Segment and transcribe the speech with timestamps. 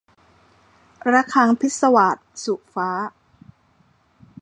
[1.11, 2.89] ระฆังพิศวาส- สุฟ้า